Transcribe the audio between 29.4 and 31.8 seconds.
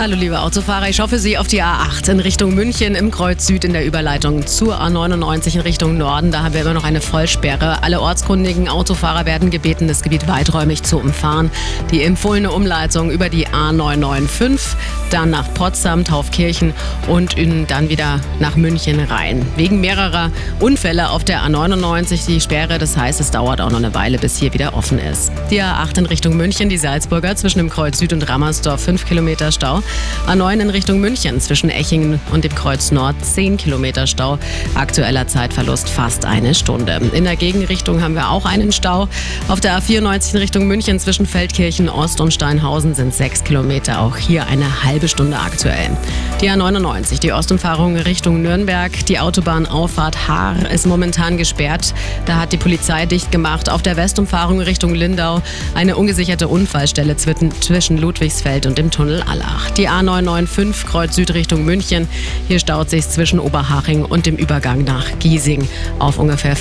Stau. A9 in Richtung München zwischen